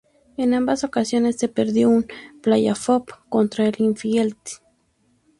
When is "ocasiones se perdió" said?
0.83-1.87